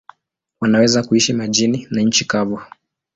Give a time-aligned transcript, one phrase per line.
[0.61, 2.61] Wanaweza kuishi majini na nchi kavu.